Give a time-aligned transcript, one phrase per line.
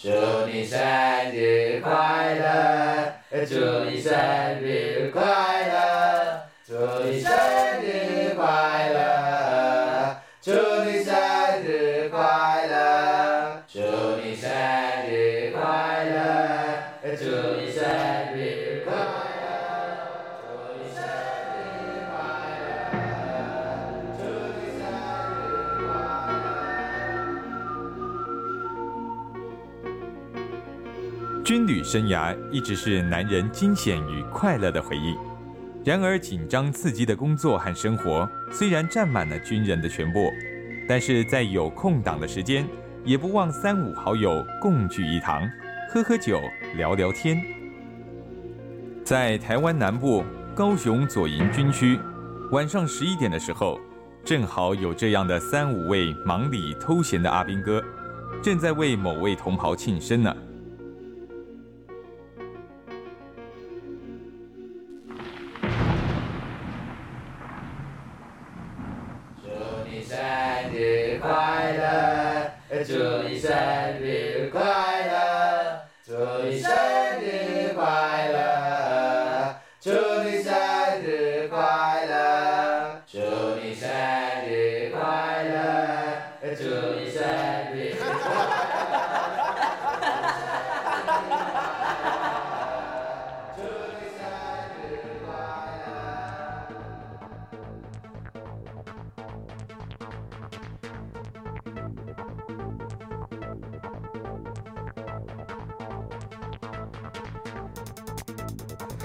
[0.00, 0.08] 祝
[0.46, 0.78] 你生
[1.32, 4.12] 日快乐，祝你生
[4.60, 7.32] 日快乐，祝你生
[31.48, 35.16] 军旅生涯一直是男人惊险与快乐的回忆。
[35.82, 40.28] 然而，紧张刺激的工作和生活虽然占满了军人的全部，
[40.86, 42.68] 但是在有空档的时间，
[43.02, 45.48] 也不忘三五好友共聚一堂，
[45.90, 46.38] 喝喝酒，
[46.76, 47.42] 聊聊天。
[49.02, 50.22] 在台湾南部
[50.54, 51.98] 高雄左营军区，
[52.52, 53.80] 晚上十一点的时候，
[54.22, 57.82] 正好有这样的三五位忙里偷闲的阿兵哥，
[58.42, 60.36] 正在为某位同袍庆生呢。
[70.78, 72.92] 日快乐，祝
[73.28, 73.50] 你生
[74.00, 74.97] 日快乐，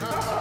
[0.00, 0.28] 嗯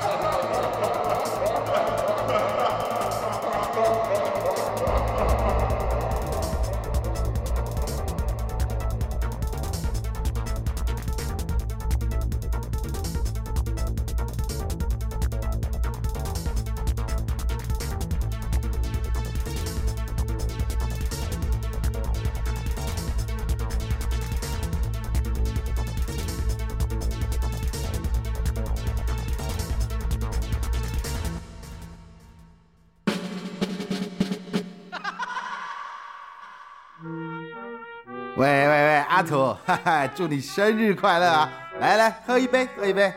[38.37, 41.49] 喂喂喂，阿土，哈哈，祝你生日快乐啊！
[41.79, 43.11] 来来，喝一杯，喝一杯。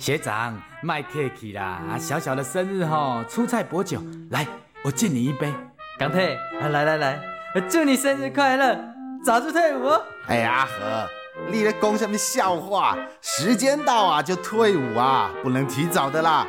[0.00, 4.02] 学长，卖客气啦，啊，小小的生日吼，出菜薄酒，
[4.32, 4.44] 来，
[4.82, 5.54] 我敬你一杯。
[5.96, 7.20] 港退，啊来来来，
[7.70, 8.76] 祝你生日快乐，
[9.24, 10.02] 早日退伍哦。
[10.26, 11.08] 哎呀，阿和，
[11.52, 12.96] 你在讲什么笑话？
[13.20, 16.44] 时间到啊就退伍啊，不能提早的啦，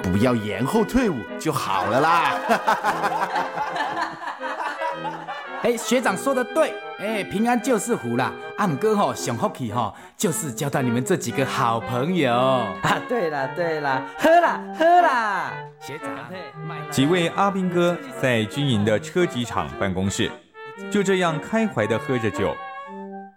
[0.00, 2.34] 不要延后退伍就好了啦。
[5.64, 8.30] 哎，学长说的对，哎，平安就是福啦。
[8.58, 12.30] 阿姆哥吼，想福气吼，就是交到你们这几个好朋友。
[12.34, 15.54] 啊，对啦对啦，喝啦喝啦。
[15.80, 16.10] 学长，
[16.90, 20.30] 几位阿兵哥在军营的车机厂办公室，
[20.90, 22.54] 就这样开怀的喝着酒，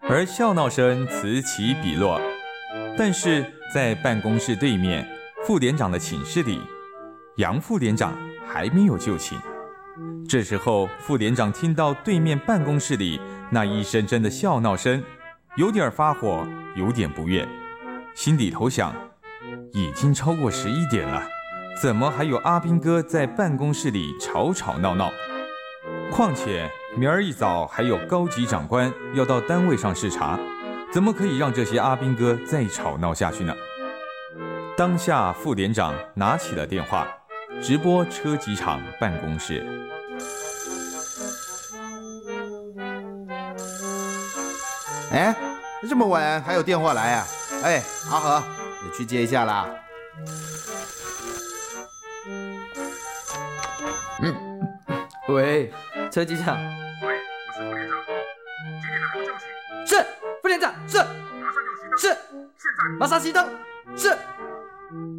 [0.09, 2.19] 而笑闹声此起彼落。
[2.97, 5.07] 但是在办公室对面
[5.45, 6.59] 副连长的寝室里，
[7.37, 8.13] 杨副连长
[8.45, 9.39] 还没有就寝。
[10.27, 13.19] 这时候，副连长听到对面办公室里
[13.49, 15.01] 那一声声的笑闹声，
[15.55, 17.47] 有点发火，有点不悦，
[18.13, 18.93] 心里头想：
[19.73, 21.23] 已经超过十一点了。
[21.81, 25.11] 怎么还有阿兵哥在办公室里吵吵闹闹？
[26.11, 30.39] 况且明儿一早还有高级长官要到单位上视察，
[30.91, 33.55] 怎么可以让这些阿兵哥再吵闹下去呢？
[34.75, 37.07] 当下副连长拿起了电话，
[37.61, 39.65] 直播车机厂办公室。
[45.11, 45.35] 哎，
[45.89, 47.27] 这么晚还有电话来啊？
[47.63, 48.43] 哎，阿和，
[48.83, 49.67] 你去接一下啦。
[54.21, 54.35] 嗯
[55.29, 55.73] 喂，
[56.11, 56.57] 车机厂。
[56.57, 57.19] 喂，
[57.61, 58.05] 我是副连长，
[58.81, 59.41] 今天的还不就寝？
[59.85, 60.05] 是
[60.41, 61.97] 副连长，是马上熄灯！
[61.97, 62.07] 是，
[62.57, 62.81] 现在！
[62.99, 63.49] 马上熄灯。
[63.97, 64.17] 是。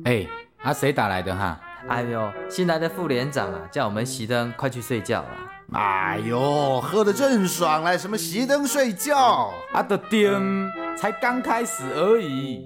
[0.04, 0.26] 哎，
[0.62, 1.60] 啊，谁打来的哈？
[1.88, 5.28] 哎呦，新来的副连长啊，叫我们熄灯，快去睡觉了。
[5.72, 9.52] 哎呦，喝得正爽嘞，什么熄灯睡觉？
[9.72, 12.60] 啊的丁，才刚开始而已。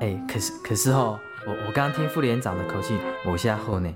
[0.00, 2.96] 哎，可是可是哦，我我刚刚听副连长的口气，
[3.26, 3.92] 我下后呢，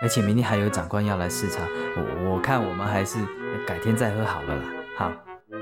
[0.00, 1.60] 而且明天还有长官要来视察，
[1.96, 3.18] 我我看我们还是
[3.66, 4.62] 改天再喝好了啦。
[4.96, 5.12] 好，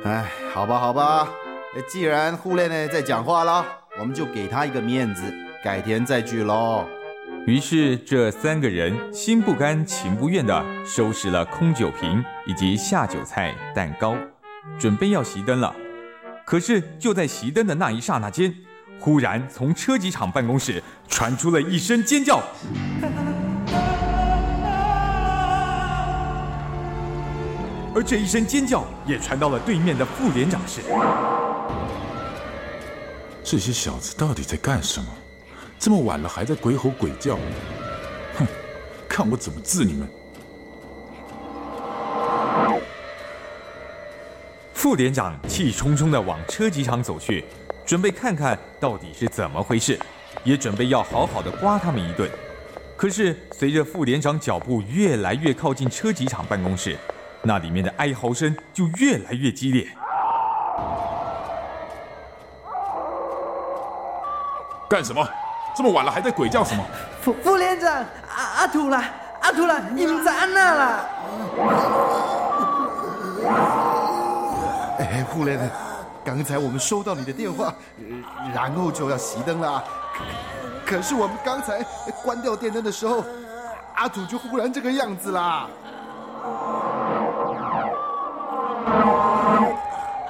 [0.04, 1.28] 哎，好吧，好吧，
[1.76, 3.64] 呃既然护练呢在讲话了，
[4.00, 5.22] 我们就给他一个面子，
[5.62, 6.84] 改天再聚喽。
[7.46, 14.16] 于是，这三个人心不甘情不愿地收拾了空酒瓶以及下酒菜、蛋糕，
[14.78, 15.74] 准备要熄灯了。
[16.46, 18.54] 可是就在熄灯的那一刹那间，
[18.98, 22.42] 忽然从车机厂办公室传出了一声尖叫，
[27.94, 30.80] 而这一声尖叫也传到了对面的副连长室。
[33.42, 35.06] 这些小子到底在干什么？
[35.84, 37.36] 这么晚了还在鬼吼鬼叫，
[38.38, 38.46] 哼！
[39.06, 40.08] 看我怎么治你们！
[44.72, 47.44] 副连长气冲冲地往车机厂走去，
[47.84, 50.00] 准备看看到底是怎么回事，
[50.42, 52.30] 也准备要好好的刮他们一顿。
[52.96, 56.96] 可是随着副连长脚步越来越靠近车机厂办公室，
[57.42, 59.86] 那里面的哀嚎声就越来越激烈。
[64.88, 65.28] 干什么？
[65.76, 66.84] 这么晚了还在鬼叫什么？
[67.20, 69.04] 副副连长，阿阿土啦，
[69.40, 71.00] 阿土啦，你们在安那啦？
[74.98, 75.68] 哎，副连长，
[76.24, 78.04] 刚才我们收到你的电话，呃
[78.54, 79.82] 然后就要熄灯了
[80.86, 81.84] 可是我们刚才
[82.22, 83.24] 关掉电灯的时候，
[83.94, 85.66] 阿土就忽然这个样子啦。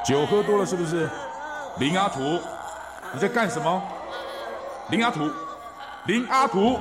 [0.04, 1.08] 酒喝多了是不是？
[1.78, 2.40] 林阿土，
[3.12, 3.82] 你在干什么？
[4.90, 5.30] 林阿土，
[6.06, 6.78] 林阿土，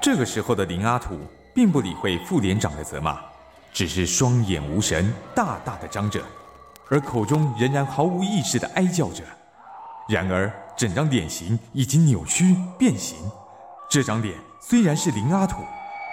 [0.00, 1.18] 这个时候的林阿土
[1.52, 3.18] 并不理会副连长的责骂，
[3.72, 6.22] 只是双眼无神，大大的张着，
[6.88, 9.24] 而口中仍然毫无意识的哀叫着。
[10.08, 13.18] 然而，整张脸型已经扭曲变形。
[13.90, 15.56] 这张脸虽然是林阿土，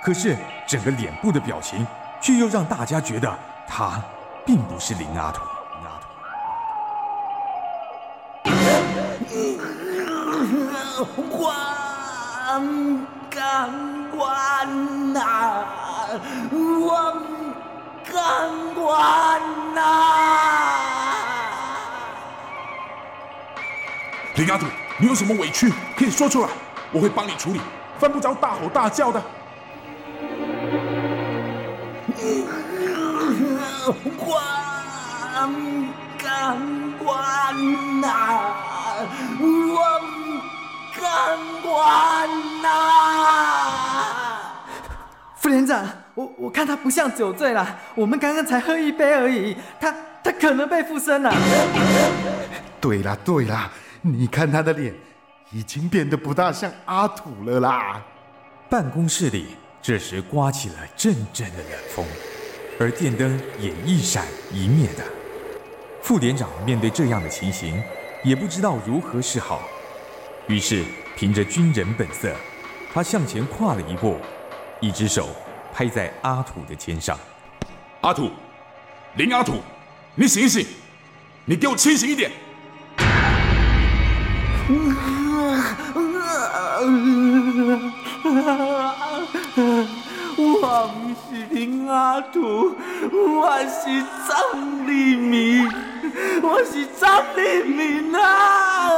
[0.03, 0.35] 可是
[0.67, 1.85] 整个脸部的表情
[2.19, 4.03] 却又让大家觉得他
[4.43, 5.41] 并不是林阿土。
[11.03, 12.97] 关
[13.29, 13.69] 干
[14.11, 15.65] 关呐，
[16.51, 17.13] 我
[18.11, 19.41] 干关
[19.73, 19.79] 呐。
[24.35, 24.65] 林阿土，
[24.97, 26.49] 你有什么委屈可以说出来，
[26.91, 27.61] 我会帮你处理，
[27.99, 29.21] 犯不着大吼大叫的。
[34.17, 34.33] 关
[36.17, 36.57] 干
[36.97, 38.09] 关呐，
[39.39, 40.01] 我
[41.01, 42.67] 干关呐。
[45.35, 45.83] 副连长，
[46.13, 49.91] 我我看他不像酒醉了，我们刚刚才喝一杯而已，他
[50.23, 51.33] 他可能被附身了。
[52.79, 53.71] 对啦对啦，
[54.01, 54.93] 你看他的脸，
[55.51, 57.99] 已经变得不大像阿土了啦。
[58.69, 62.05] 办公室里这时刮起了阵阵的冷风，
[62.79, 65.03] 而电灯也一闪一灭的。
[66.03, 67.83] 副连长面对这样的情形，
[68.23, 69.61] 也不知道如何是好，
[70.51, 70.83] 于是
[71.15, 72.29] 凭着军人本色，
[72.93, 74.17] 他向前跨了一步，
[74.81, 75.29] 一只手
[75.73, 77.17] 拍在阿土的肩上。
[78.01, 78.29] 阿土，
[79.15, 79.61] 林阿土，
[80.13, 80.67] 你醒一醒，
[81.45, 82.29] 你给我清醒一点！
[90.37, 92.75] 我不是林阿土，
[93.09, 95.65] 我是张立明，
[96.41, 98.89] 我是张立明啊！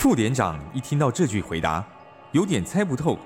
[0.00, 1.84] 副连长一听到这句回答，
[2.32, 3.18] 有点猜不透，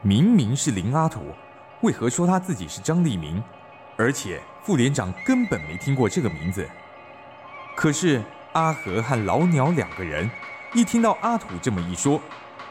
[0.00, 1.34] 明明是林阿土，
[1.80, 3.42] 为何说他自己是张立明？
[3.96, 6.64] 而且副连长根本没听过这个名字。
[7.74, 10.30] 可是阿和和老鸟两个人
[10.72, 12.20] 一听到阿土这么一说，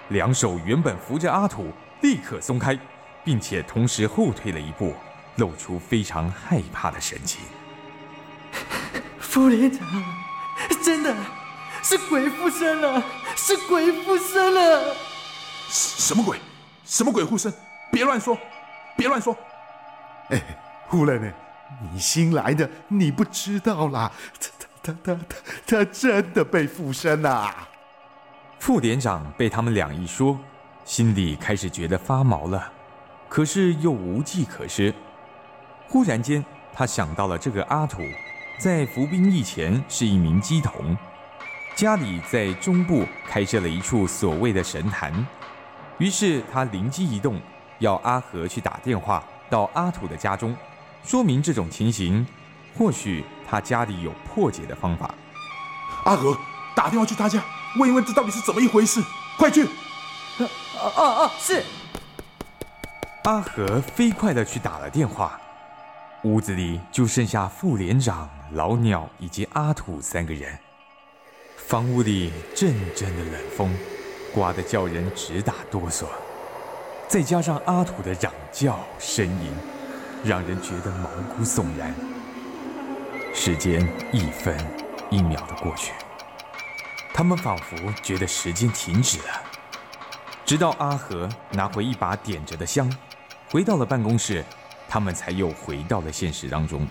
[0.07, 2.79] 两手原本扶着阿土，立刻松开，
[3.25, 4.93] 并且同时后退了一步，
[5.35, 7.41] 露出非常害怕的神情。
[9.19, 9.85] 副连长，
[10.81, 11.13] 真的
[11.89, 13.01] 是鬼附身了，
[13.33, 14.93] 是鬼附身了！
[15.69, 16.37] 什么鬼？
[16.83, 17.53] 什么鬼附身？
[17.93, 18.37] 别乱说，
[18.97, 19.33] 别乱说！
[20.27, 20.43] 哎，
[20.89, 21.31] 胡人呢？
[21.93, 24.11] 你新来的，你不知道啦。
[24.37, 24.49] 他
[24.83, 27.69] 他他他他真的被附身啦！
[28.59, 30.37] 副连长被他们俩一说，
[30.83, 32.69] 心里开始觉得发毛了，
[33.29, 34.93] 可是又无计可施。
[35.87, 38.01] 忽然间，他想到了这个阿土，
[38.59, 40.97] 在服兵役前是一名鸡童，
[41.77, 45.13] 家里在中部开设了一处所谓的神坛。
[45.99, 47.39] 于是他灵机一动，
[47.77, 50.57] 要阿和去打电话到阿土的家中，
[51.03, 52.25] 说明这种情形，
[52.75, 55.13] 或许他家里有破解的方法。
[56.05, 56.35] 阿和，
[56.75, 57.43] 打电话去他家，
[57.79, 58.99] 问一问这到底是怎么一回事，
[59.37, 59.63] 快去！
[60.39, 61.63] 哦哦哦，是。
[63.25, 65.39] 阿和飞快地去打了电话，
[66.23, 70.57] 屋子里就剩下副连长、老鸟以及阿土三个人。
[71.67, 73.75] 房屋里阵阵的冷风，
[74.33, 76.05] 刮得叫人直打哆嗦，
[77.09, 79.51] 再加上阿土的嚷叫呻吟，
[80.23, 81.93] 让人觉得毛骨悚然。
[83.33, 84.57] 时间一分
[85.09, 85.91] 一秒的过去，
[87.13, 89.43] 他们仿佛觉得时间停止了。
[90.45, 92.89] 直到阿和拿回一把点着的香，
[93.51, 94.41] 回到了办公室，
[94.87, 96.87] 他们才又回到了现实当中。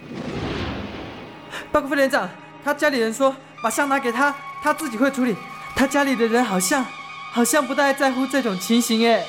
[1.73, 2.29] 报告副连长，
[2.63, 4.37] 他家里人说把香拿给他，
[4.67, 5.37] 他自己会处理。
[5.77, 6.85] 他家里的人好像
[7.31, 9.25] 好像不太在乎这种情形哎。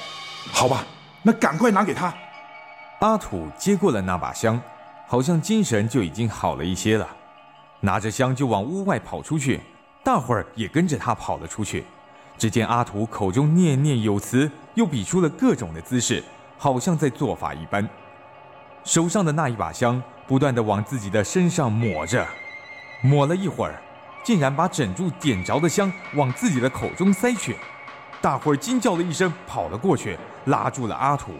[0.51, 0.84] 好吧，
[1.22, 2.12] 那赶快拿给他。
[3.01, 4.60] 阿土接过了那把香，
[5.06, 7.08] 好像精神就已经好了一些了，
[7.82, 9.62] 拿着香就往屋外跑出去，
[10.03, 11.86] 大伙儿也跟着他跑了出去。
[12.36, 16.24] 只见阿土口中念念有词，又比出了各种的姿势，
[16.58, 17.88] 好像在做法一般。
[18.84, 22.25] 手上的那一把香不断的往自己的身上抹着，
[23.03, 23.79] 抹了一会儿，
[24.27, 27.55] 竟然把整柱点着的香往自己的口中塞去。
[28.19, 31.31] 大伙儿惊叫了一声，跑了过去，拉住了阿土。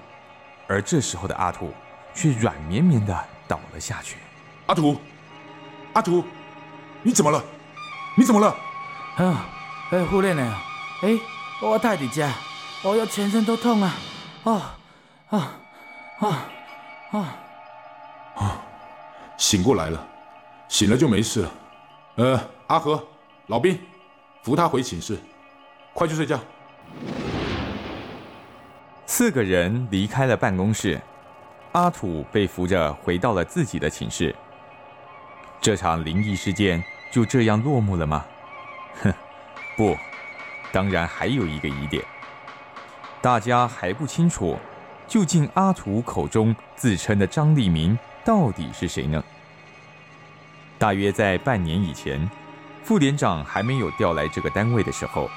[0.70, 1.74] 而这时候的阿土
[2.14, 3.14] 却软绵绵的
[3.46, 4.16] 倒了下去。
[4.68, 4.98] 阿土，
[5.92, 6.24] 阿土，
[7.04, 7.44] 你怎么了？
[8.16, 8.56] 你怎么了？
[9.18, 9.50] 啊，
[9.92, 10.56] 哎，胡练呢？
[11.02, 11.20] 哎，
[11.62, 12.32] 我太底家，
[12.84, 13.94] 我要全身都痛啊！
[14.46, 14.78] 啊
[15.32, 15.52] 啊
[16.20, 16.46] 啊
[17.12, 17.36] 啊
[18.36, 18.62] 啊！
[19.36, 20.08] 醒过来了，
[20.70, 21.52] 醒了就没事了。
[22.18, 23.08] 呃，阿和，
[23.46, 23.80] 老兵，
[24.42, 25.20] 扶他回寝室，
[25.94, 26.40] 快去睡觉。
[29.06, 31.00] 四个人离开了办公室，
[31.74, 34.36] 阿土被扶着回到了自己的寝室。
[35.62, 38.26] 这场灵异事件就这样落幕了吗？
[39.04, 39.14] 哼，
[39.76, 39.96] 不，
[40.72, 42.04] 当然还有一个疑点，
[43.22, 44.58] 大家还不清楚，
[45.08, 47.96] 究竟阿土口中自称的张立明
[48.26, 49.24] 到底是谁呢？
[50.80, 52.30] 大约在半年以前，
[52.84, 55.28] 副连长还没有调来这个单位的时候，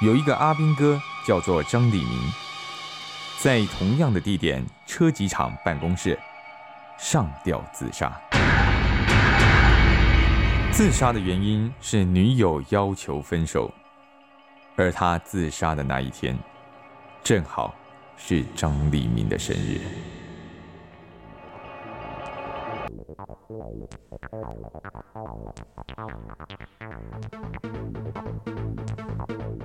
[0.00, 2.32] 有一个阿兵哥叫做张立明。
[3.38, 6.18] 在同样的地点，车机厂办公室
[6.98, 8.12] 上吊自杀。
[10.72, 13.72] 自杀的原因是女友要求分手，
[14.74, 16.36] 而他自杀的那一天，
[17.22, 17.72] 正好
[18.16, 19.80] 是张立明的生日。
[23.46, 23.90] Thank
[29.28, 29.63] you.